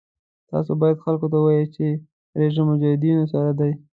تاسو 0.49 0.71
باید 0.81 1.03
خلکو 1.05 1.25
ته 1.31 1.37
ووایئ 1.39 1.65
چې 1.75 1.85
رژیم 2.41 2.65
مجاهدینو 2.71 3.25
سره 3.33 3.51
دی. 3.59 3.71